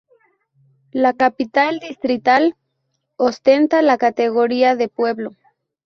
[0.93, 2.55] La capital distrital,
[3.17, 5.33] ostenta la categoría de pueblo.